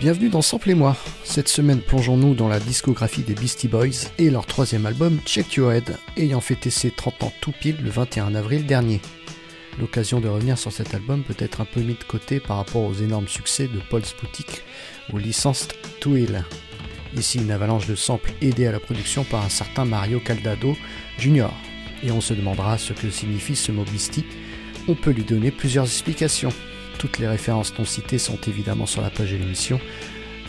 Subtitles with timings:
[0.00, 0.96] Bienvenue dans Sample et moi.
[1.24, 5.72] Cette semaine, plongeons-nous dans la discographie des Beastie Boys et leur troisième album, Check Your
[5.72, 9.00] Head, ayant fêté ses 30 ans tout pile le 21 avril dernier.
[9.78, 12.82] L'occasion de revenir sur cet album peut être un peu mis de côté par rapport
[12.82, 14.62] aux énormes succès de Paul's Boutique
[15.12, 16.44] ou Licensed to Hill.
[17.16, 20.76] Ici, une avalanche de samples aidés à la production par un certain Mario Caldado
[21.18, 21.48] Jr.
[22.02, 24.26] Et on se demandera ce que signifie ce mot Beastie.
[24.88, 26.52] On peut lui donner plusieurs explications.
[26.98, 29.80] Toutes les références non citées sont évidemment sur la page de l'émission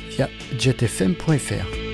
[0.09, 1.88] via jetfm.fr.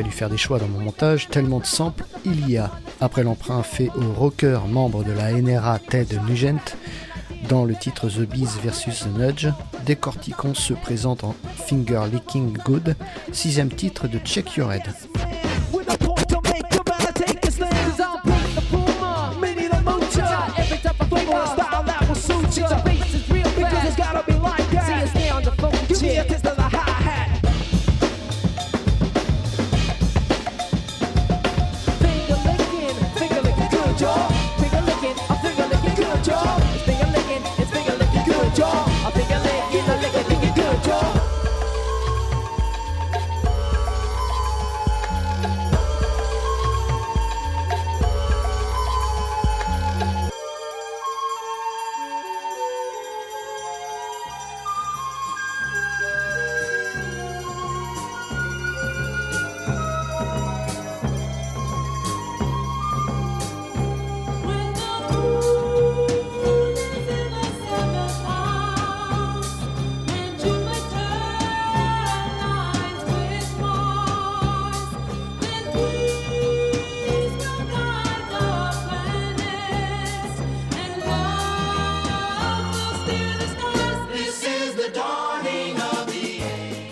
[0.00, 2.70] fallu faire des choix dans mon montage, tellement de samples il y a.
[3.02, 6.74] Après l'emprunt fait au rocker membre de la NRA Ted Nugent,
[7.50, 9.48] dans le titre The Bees vs The Nudge,
[9.84, 11.34] décortiquons se présente en
[11.66, 12.96] Finger Licking Good,
[13.30, 14.84] sixième titre de Check Your Head.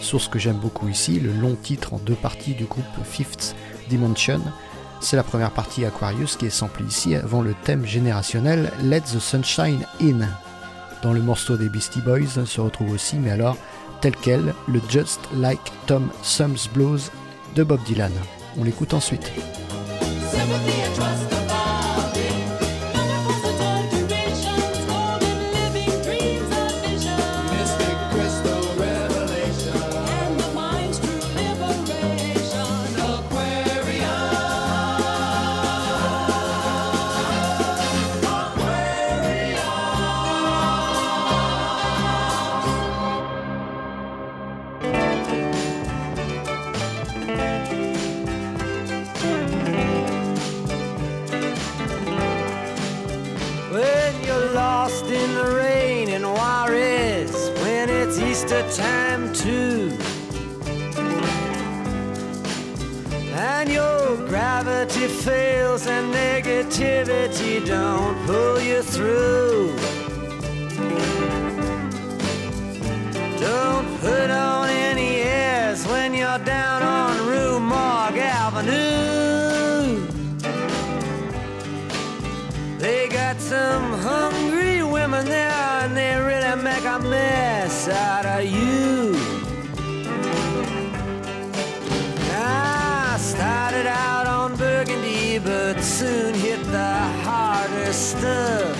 [0.09, 3.55] Source que j'aime beaucoup ici, le long titre en deux parties du groupe Fifth
[3.91, 4.41] Dimension.
[5.03, 9.19] C'est la première partie Aquarius qui est samplée ici avant le thème générationnel Let the
[9.19, 10.21] Sunshine In.
[11.03, 13.59] Dans le morceau des Beastie Boys se retrouve aussi, mais alors
[14.01, 17.11] tel quel, le Just Like Tom Thumbs Blows
[17.55, 18.13] de Bob Dylan.
[18.59, 19.31] On l'écoute ensuite.
[54.89, 59.93] Lost in the rain in Juarez, when it's Easter time too.
[63.35, 69.77] And your gravity fails and negativity don't pull you through.
[73.39, 78.99] Don't put on any airs when you're down on Rue Morgue Avenue.
[82.79, 84.58] They got some hungry
[85.19, 89.17] women there, and they really make a mess out of you.
[92.35, 96.95] I started out on burgundy, but soon hit the
[97.25, 98.77] harder stuff.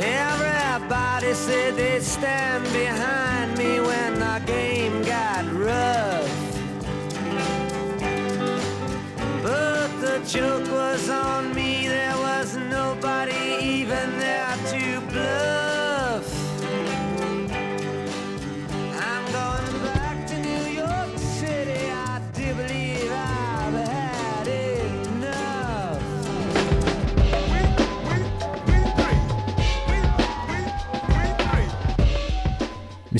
[0.00, 6.34] Everybody said they'd stand behind me when the game got rough.
[9.42, 11.87] But the joke was on me,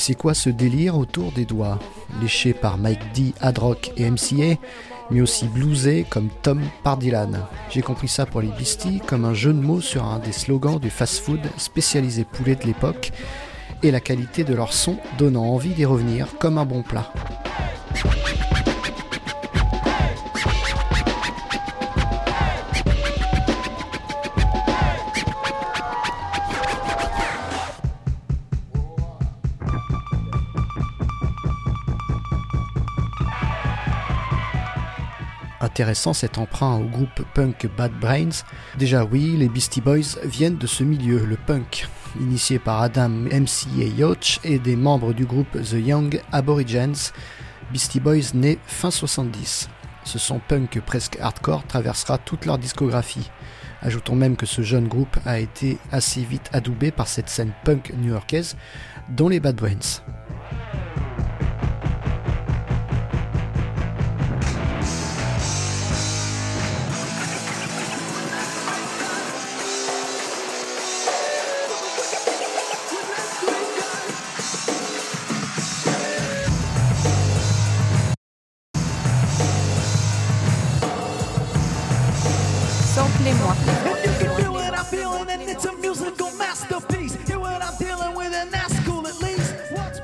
[0.09, 1.79] c'est quoi ce délire autour des doigts?
[2.23, 4.59] Léché par Mike D, Hard Rock et MCA,
[5.11, 7.45] mais aussi bluesé comme Tom par Dylan.
[7.69, 10.79] J'ai compris ça pour les Beasties comme un jeu de mots sur un des slogans
[10.79, 13.13] du fast-food spécialisé poulet de l'époque
[13.83, 17.13] et la qualité de leur son donnant envie d'y revenir comme un bon plat.
[35.61, 38.45] Intéressant cet emprunt au groupe punk Bad Brains.
[38.79, 41.89] Déjà oui, les Beastie Boys viennent de ce milieu, le punk,
[42.21, 46.95] initié par Adam MCA Yoch et des membres du groupe The Young Aborigines.
[47.73, 49.69] Beastie Boys nés fin 70.
[50.05, 53.29] Ce son punk presque hardcore traversera toute leur discographie.
[53.83, 57.93] Ajoutons même que ce jeune groupe a été assez vite adoubé par cette scène punk
[57.97, 58.57] new-yorkaise,
[59.09, 60.03] dont les Bad Brains.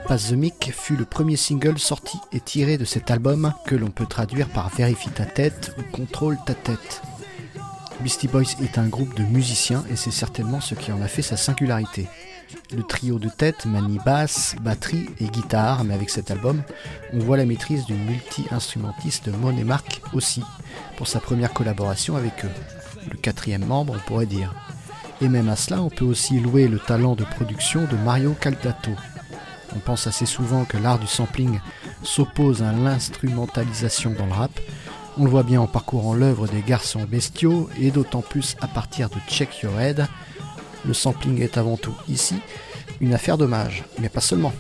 [0.07, 3.91] Pass the Mic fut le premier single sorti et tiré de cet album que l'on
[3.91, 7.01] peut traduire par Vérifie ta tête ou Contrôle ta tête.
[8.01, 11.23] Beastie Boys est un groupe de musiciens et c'est certainement ce qui en a fait
[11.23, 12.07] sa singularité.
[12.77, 16.63] Le trio de tête manie basse, batterie et guitare, mais avec cet album,
[17.15, 20.43] on voit la maîtrise du multi-instrumentiste Mon et Mark aussi,
[20.99, 22.51] pour sa première collaboration avec eux.
[23.11, 24.55] Le quatrième membre, on pourrait dire.
[25.23, 28.91] Et même à cela, on peut aussi louer le talent de production de Mario Caldato.
[29.77, 31.61] On pense assez souvent que l'art du sampling
[32.03, 34.61] s'oppose à l'instrumentalisation dans le rap.
[35.19, 39.09] On le voit bien en parcourant l'œuvre des garçons bestiaux et d'autant plus à partir
[39.11, 40.07] de Check Your Head.
[40.87, 42.37] Le sampling est avant tout ici
[43.01, 44.53] une affaire d'hommage, mais pas seulement.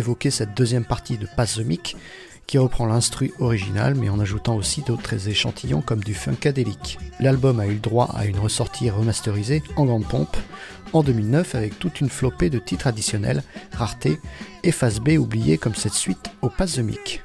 [0.00, 1.96] Évoquer cette deuxième partie de Pass the Mic,
[2.46, 6.98] qui reprend l'instru original mais en ajoutant aussi d'autres échantillons comme du funkadelic.
[7.20, 10.36] L'album a eu le droit à une ressortie remasterisée en grande pompe
[10.92, 14.18] en 2009 avec toute une flopée de titres additionnels, raretés
[14.64, 17.22] et face B oubliés comme cette suite au Pass the Mic.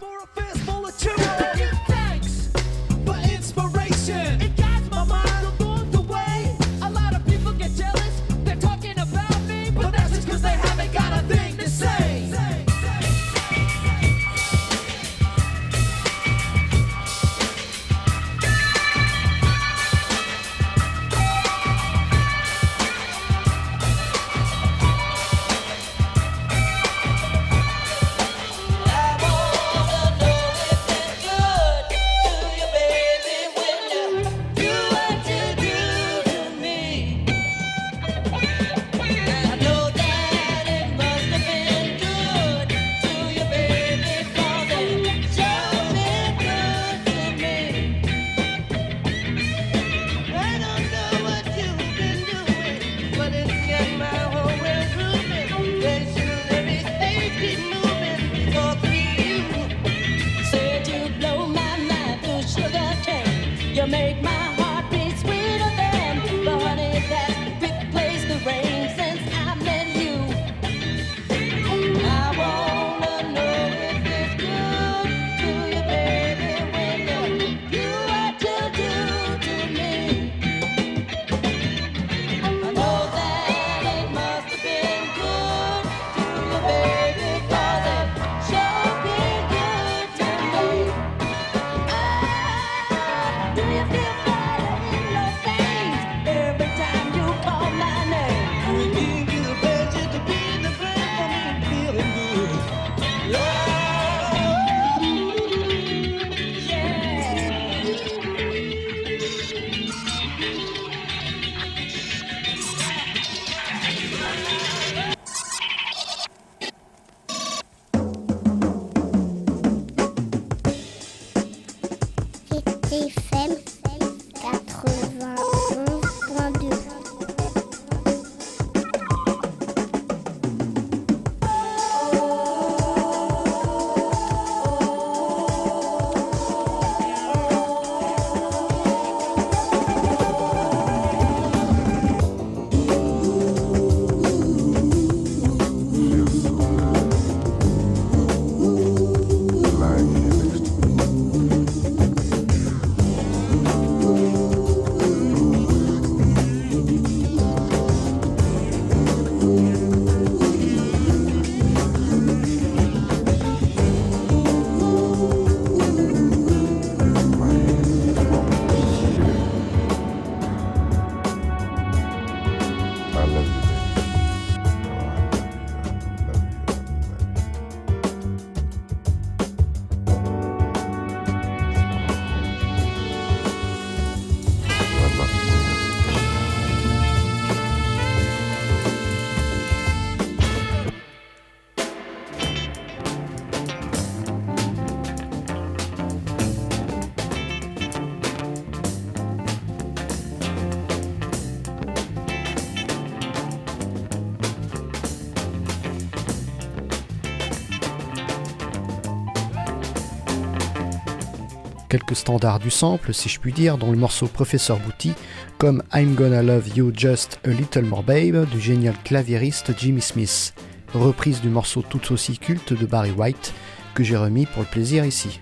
[212.06, 215.14] Quelques standards du sample, si je puis dire, dont le morceau Professeur Booty,
[215.58, 220.54] comme I'm Gonna Love You Just a Little More Babe du génial claviériste Jimmy Smith,
[220.94, 223.54] reprise du morceau tout aussi culte de Barry White,
[223.96, 225.40] que j'ai remis pour le plaisir ici.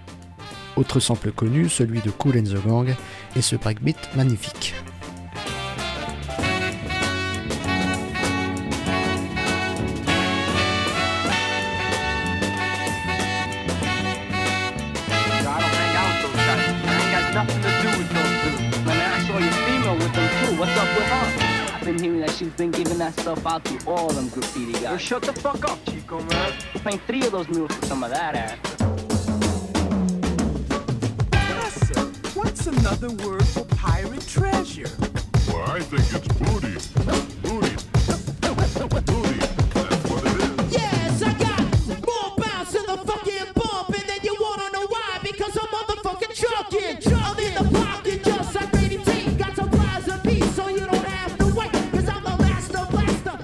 [0.77, 2.95] Autre sample connu, celui de Cool and the Gang,
[3.35, 4.73] et ce breakbeat magnifique.
[21.93, 24.99] Been hearing that she's been giving that stuff out to all them graffiti guys.
[24.99, 26.53] shut the fuck up, Chico, man.
[26.83, 28.57] Paying three of those mules for some of that ass.
[31.63, 34.89] Listen, what's another word for pirate treasure?
[35.47, 37.03] Well, I think it's booty.
[37.05, 37.22] Booty.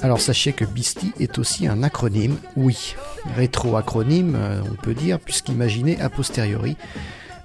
[0.09, 2.95] Alors sachez que Beastie est aussi un acronyme, oui,
[3.35, 6.77] rétro-acronyme, euh, on peut dire, puisqu'imaginé a posteriori.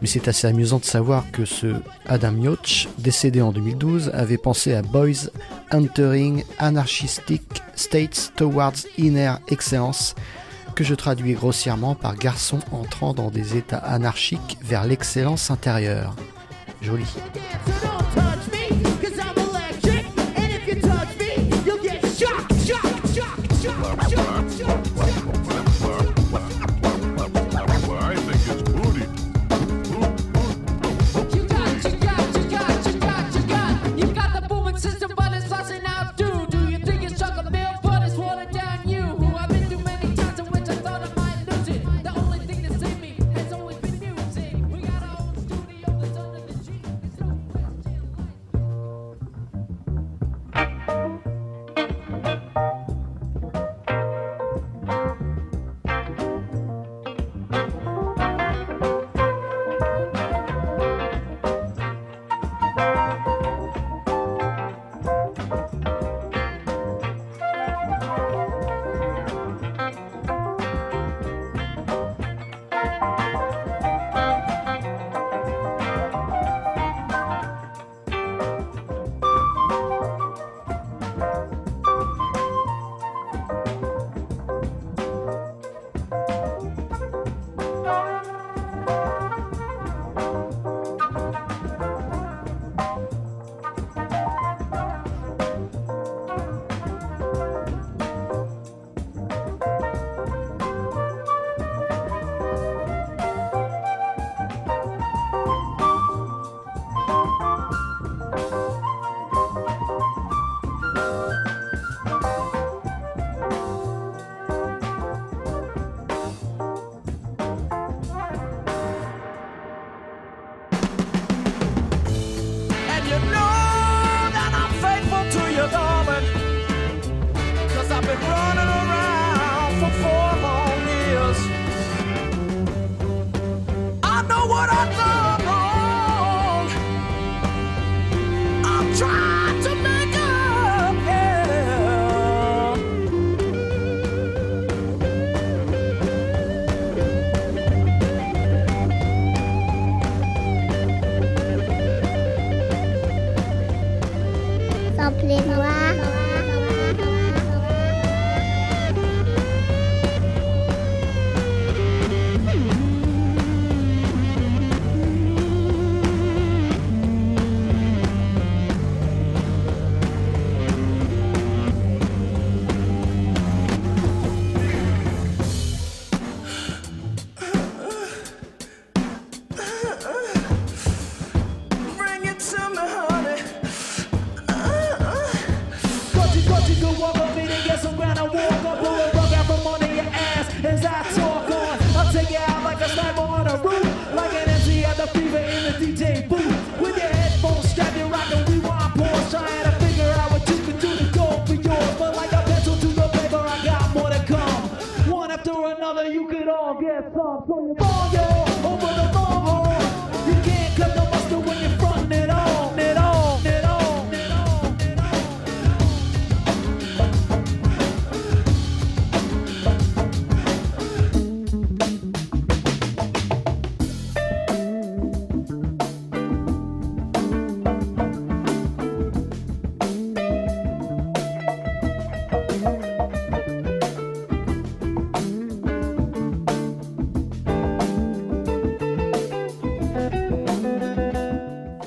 [0.01, 1.75] Mais c'est assez amusant de savoir que ce
[2.07, 5.29] Adam Yoch, décédé en 2012, avait pensé à Boys
[5.73, 7.43] Entering Anarchistic
[7.77, 10.15] States Towards Inner Excellence,
[10.75, 16.17] que je traduis grossièrement par garçon entrant dans des états anarchiques vers l'excellence intérieure.
[16.81, 17.05] Joli.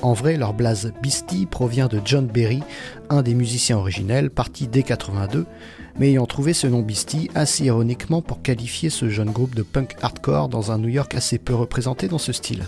[0.08, 2.62] En vrai, leur blase Beastie provient de John Berry,
[3.10, 5.44] un des musiciens originels, parti dès 82,
[5.98, 9.96] mais ayant trouvé ce nom Beastie assez ironiquement pour qualifier ce jeune groupe de punk
[10.00, 12.64] hardcore dans un New York assez peu représenté dans ce style.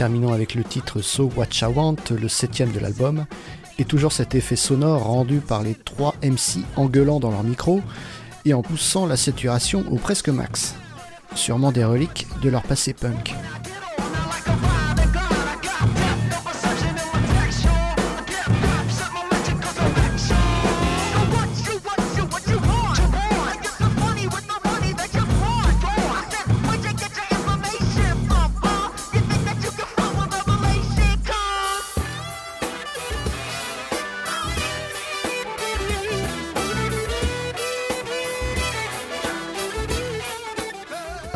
[0.00, 3.26] Terminons avec le titre So What I Want, le septième de l'album,
[3.78, 7.82] et toujours cet effet sonore rendu par les trois MC en gueulant dans leur micro
[8.46, 10.74] et en poussant la saturation au presque max.
[11.34, 13.34] Sûrement des reliques de leur passé punk.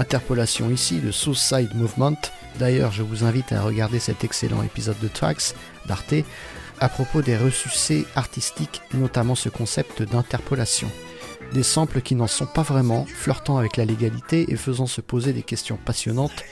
[0.04, 2.18] Interpolation ici de Suicide Movement.
[2.58, 5.54] D'ailleurs, je vous invite à regarder cet excellent épisode de Tracks
[5.86, 6.26] d'Arte
[6.78, 10.90] à propos des ressucés artistiques, notamment ce concept d'interpolation.
[11.54, 15.32] Des samples qui n'en sont pas vraiment, flirtant avec la légalité et faisant se poser
[15.32, 16.44] des questions passionnantes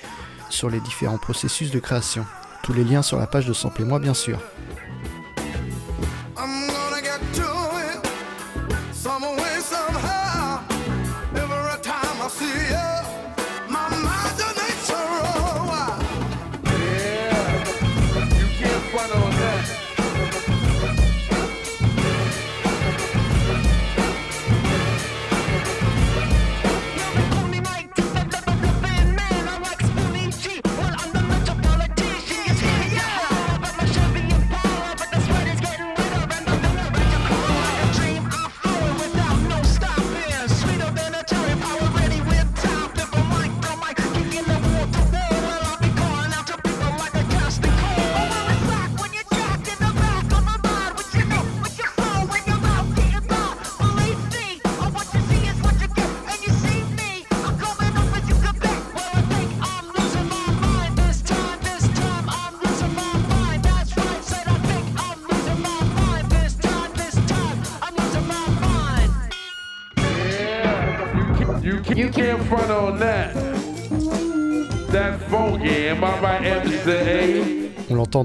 [0.48, 2.24] sur les différents processus de création.
[2.62, 4.40] Tous les liens sur la page de Sample et moi, bien sûr.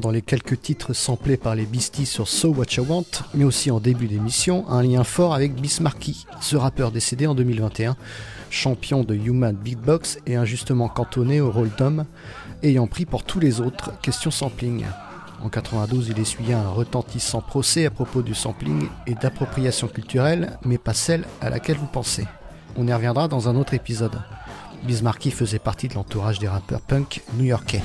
[0.02, 3.72] Dans les quelques titres samplés par les Beasties sur So What You Want, mais aussi
[3.72, 7.96] en début d'émission, un lien fort avec Bismarcky, ce rappeur décédé en 2021,
[8.52, 12.06] champion de Human Beatbox et injustement cantonné au rôle d'homme,
[12.62, 14.86] ayant pris pour tous les autres question sampling.
[15.42, 20.78] En 92, il essuya un retentissant procès à propos du sampling et d'appropriation culturelle, mais
[20.78, 22.28] pas celle à laquelle vous pensez.
[22.76, 24.20] On y reviendra dans un autre épisode.
[24.84, 27.82] Bismarcky faisait partie de l'entourage des rappeurs punk new-yorkais.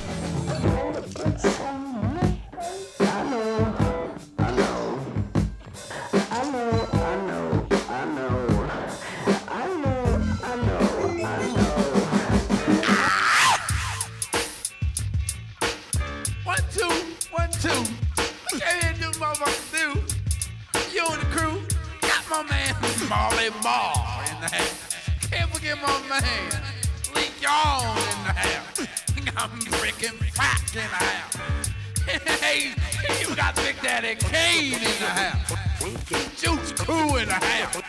[36.43, 37.81] Juice Crew in the house.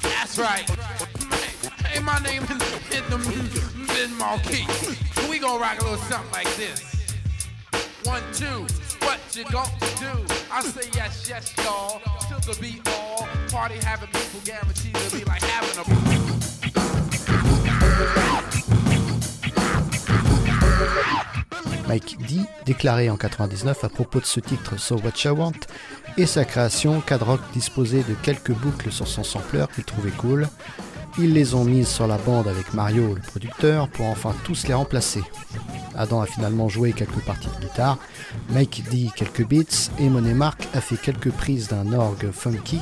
[0.00, 0.64] That's right.
[1.84, 4.66] Hey, my name is is Ben Marquis.
[5.28, 6.80] We gonna rock a little something like this.
[8.04, 8.66] One, two,
[9.04, 9.68] what you gon'
[10.00, 10.24] do?
[10.50, 12.00] I say yes, yes, y'all.
[12.26, 13.28] Till the beat all.
[13.50, 16.55] Party having people guaranteed to be like having a.
[21.88, 25.52] Mike D déclarait en 99 à propos de ce titre So What You Want
[26.16, 30.48] et sa création qu'Ad-Rock disposait de quelques boucles sur son sampler qu'il trouvait cool.
[31.18, 34.74] Ils les ont mises sur la bande avec Mario, le producteur, pour enfin tous les
[34.74, 35.22] remplacer.
[35.96, 37.98] Adam a finalement joué quelques parties de guitare,
[38.50, 42.80] Mike D quelques beats et Monet Mark a fait quelques prises d'un orgue funky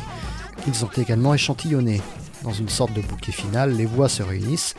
[0.65, 2.01] qu'ils ont également échantillonné.
[2.43, 4.75] Dans une sorte de bouquet final, les voix se réunissent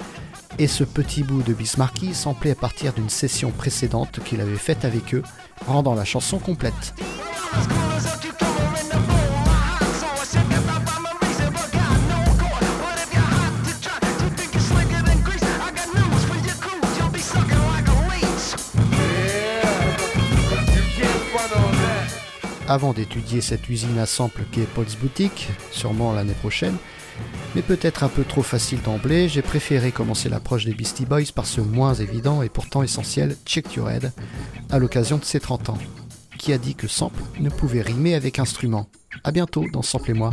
[0.59, 4.85] et ce petit bout de Bismarcky samplé à partir d'une session précédente qu'il avait faite
[4.85, 5.23] avec eux,
[5.67, 6.93] rendant la chanson complète.
[22.67, 26.75] Avant d'étudier cette usine à sample qu'est Paul's Boutique, sûrement l'année prochaine,
[27.55, 31.45] mais peut-être un peu trop facile d'emblée, j'ai préféré commencer l'approche des Beastie Boys par
[31.45, 34.11] ce moins évident et pourtant essentiel Check Your Head,
[34.69, 35.77] à l'occasion de ses 30 ans.
[36.37, 38.87] Qui a dit que sample ne pouvait rimer avec instrument
[39.23, 40.31] A bientôt dans Sample et moi.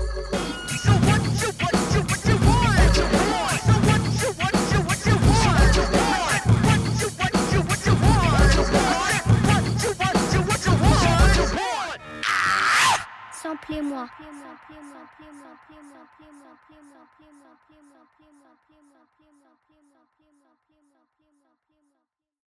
[16.53, 17.09] 上片吗？